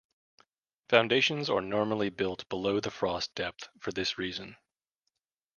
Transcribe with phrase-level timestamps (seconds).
[0.89, 4.57] Foundations are normally built below the frost depth for this reason.